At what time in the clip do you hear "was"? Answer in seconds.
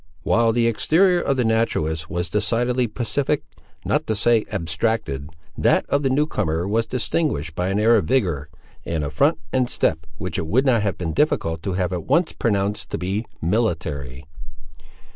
2.09-2.27, 6.67-6.87